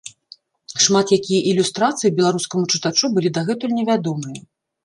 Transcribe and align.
Шмат 0.85 1.07
якія 1.17 1.41
ілюстрацыі 1.51 2.13
беларускаму 2.21 2.65
чытачу 2.75 3.05
былі 3.19 3.29
дагэтуль 3.37 3.77
невядомыя. 3.83 4.41